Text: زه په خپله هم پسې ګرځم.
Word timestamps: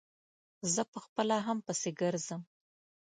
زه 0.73 0.81
په 0.91 0.99
خپله 1.05 1.35
هم 1.45 1.57
پسې 1.65 1.89
ګرځم. 2.01 2.41